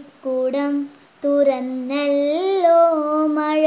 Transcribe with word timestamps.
പള്ളിക്കുടം 0.00 0.74
തുറന്നല്ലോ. 1.24 2.76
മഴ 3.28 3.64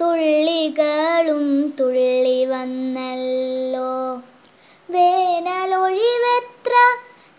തുള്ളികളും 0.00 1.46
തുള്ളി 1.70 2.44
വന്നല്ലോ 2.44 3.90
വേനലൊഴിവെത്ര 4.88 6.74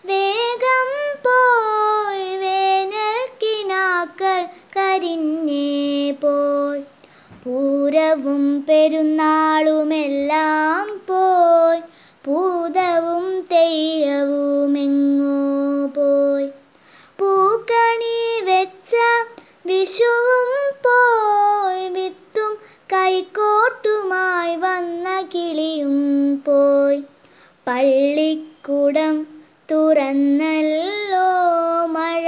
വേഗം 0.04 0.90
പോയി. 1.24 2.28
കിണാക്കൾ 3.42 4.40
കരിഞ്ഞേ 4.76 5.66
പോയി 6.22 6.82
പൂരവും 7.44 8.44
പെരുന്നാളുമെല്ലാം 8.68 9.17
വിഷുവും 19.88 20.48
പോയി 20.84 21.84
വിത്തും 21.88 22.52
കൈക്കോട്ടുമായി 22.92 24.56
വന്ന 24.56 25.06
കിളിയും 25.22 25.94
പോയി. 26.46 26.98
പള്ളിക്കുടം 27.66 29.16
തുറന്നല്ലോ 29.70 31.30
മഴ 31.86 32.27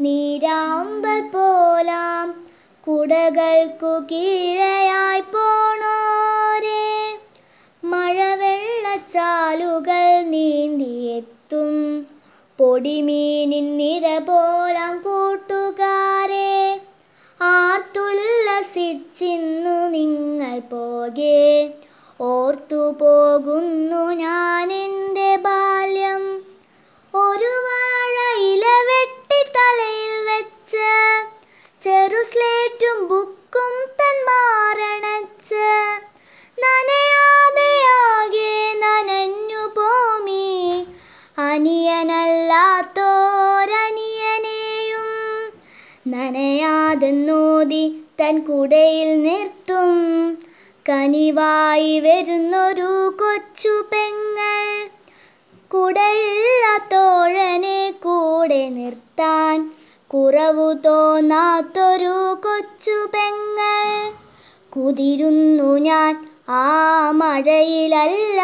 നീരാമ്പൽ 0.00 1.20
പോലാം. 1.20 2.46
കുടകൾക്കു 2.88 4.04
കീഴെയായി 4.12 5.20
പോണോരേ. 5.20 7.18
മഴവെള്ളച്ചാലുകൾ 7.84 10.22
നീന്തിയെത്തും 10.22 12.06
പൊടിമീനിൻ 12.58 13.76
നിര 13.76 14.18
പോലാം 14.18 14.98
കൂട്ടുകാരേ. 14.98 16.80
ആർത്തുല്ലസിച്ചിന്നു 17.42 19.88
നിങ്ങൾ 19.88 20.58
പോകേ. 20.58 21.70
ഓർത്തു 22.20 22.74
പോകുന്നു 22.74 24.12
ഞാനെന്റെ 24.12 24.35
നനയാതെന്നോതി 46.06 48.04
തൻ 48.20 48.38
കുടയിൽ 48.38 49.22
നിർത്തും. 49.22 50.38
കനിവായി 50.86 52.00
വരുന്നൊരു 52.00 53.14
കൊച്ചു 53.18 53.84
പെങ്ങൾ 53.92 54.88
കുടയില്ലാത്തോഴനെ 55.70 57.94
കൂടെ 58.02 58.68
നിർത്താൻ 58.68 59.70
കുറവു 60.10 60.72
തോന്നാത്തൊരു 60.86 62.38
കൊച്ചു 62.42 62.90
പെങ്ങൾ 62.90 64.12
കുതിരുന്നു 64.72 65.78
ഞാൻ 65.78 66.26
ആ 66.48 67.10
മഴയിലല്ല 67.10 68.40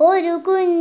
ഒരു 0.00 0.40
കുഞ്ഞു 0.46 0.74